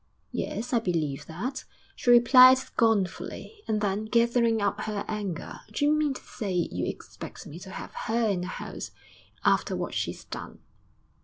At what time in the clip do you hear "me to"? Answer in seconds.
7.45-7.69